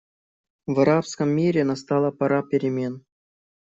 В 0.65 0.79
арабском 0.79 1.29
мире 1.29 1.63
настала 1.63 2.09
пора 2.09 2.41
перемен. 2.41 3.05